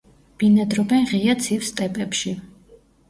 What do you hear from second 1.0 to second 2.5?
ღია ცივ სტეპებში.